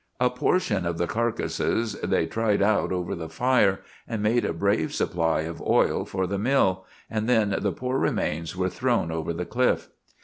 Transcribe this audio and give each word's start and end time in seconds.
A 0.19 0.31
portion 0.31 0.87
of 0.87 0.97
the 0.97 1.05
carcases 1.05 1.93
they 2.01 2.25
tried 2.25 2.59
out 2.63 2.91
over 2.91 3.13
the 3.13 3.29
fire, 3.29 3.81
and 4.07 4.23
made 4.23 4.43
a 4.45 4.51
brave 4.51 4.95
supply 4.95 5.41
of 5.41 5.61
oil 5.61 6.05
for 6.05 6.25
the 6.25 6.39
mill, 6.39 6.85
and 7.07 7.29
then 7.29 7.55
the 7.59 7.71
poor 7.71 7.99
remains 7.99 8.55
were 8.57 8.69
thrown 8.71 9.11
over 9.11 9.31
the 9.31 9.45
cliff. 9.45 9.89